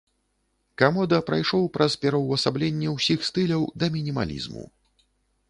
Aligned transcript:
Камода 0.81 1.19
прайшоў 1.27 1.67
праз 1.75 1.97
пераўвасабленне 2.07 2.89
ўсіх 2.97 3.19
стыляў 3.29 3.69
да 3.85 3.93
мінімалізму. 3.99 4.65